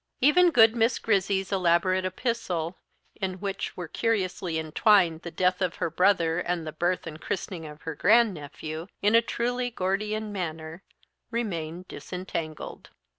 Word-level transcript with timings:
Even 0.19 0.49
good 0.49 0.75
Miss 0.75 0.97
Grizzy's 0.97 1.51
elaborate 1.51 2.05
epistle, 2.05 2.79
in 3.13 3.35
which 3.39 3.77
were 3.77 3.87
curiously 3.87 4.57
entwined 4.57 5.21
the 5.21 5.29
death 5.29 5.61
of 5.61 5.75
her 5.75 5.91
brother 5.91 6.39
and 6.39 6.65
the 6.65 6.71
birth 6.71 7.05
and 7.05 7.21
christening 7.21 7.67
of 7.67 7.83
her 7.83 7.93
grand 7.93 8.33
nephew, 8.33 8.87
in 9.03 9.13
a 9.13 9.21
truly 9.21 9.69
Gordian 9.69 10.31
manner, 10.33 10.81
remained 11.29 11.87
disentangled. 11.87 12.89